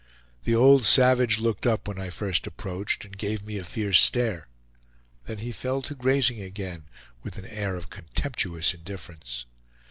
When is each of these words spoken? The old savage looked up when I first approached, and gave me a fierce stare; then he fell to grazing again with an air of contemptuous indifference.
The 0.45 0.55
old 0.55 0.83
savage 0.83 1.37
looked 1.37 1.67
up 1.67 1.87
when 1.87 1.99
I 1.99 2.09
first 2.09 2.47
approached, 2.47 3.05
and 3.05 3.15
gave 3.15 3.45
me 3.45 3.59
a 3.59 3.63
fierce 3.63 4.01
stare; 4.01 4.47
then 5.27 5.37
he 5.37 5.51
fell 5.51 5.83
to 5.83 5.93
grazing 5.93 6.41
again 6.41 6.85
with 7.21 7.37
an 7.37 7.45
air 7.45 7.75
of 7.75 7.91
contemptuous 7.91 8.73
indifference. 8.73 9.45